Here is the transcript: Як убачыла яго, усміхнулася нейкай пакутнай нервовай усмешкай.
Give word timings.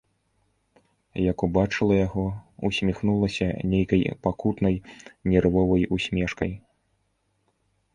Як 1.31 1.37
убачыла 1.47 1.95
яго, 2.07 2.25
усміхнулася 2.71 3.51
нейкай 3.77 4.01
пакутнай 4.25 4.75
нервовай 5.35 5.83
усмешкай. 5.97 6.51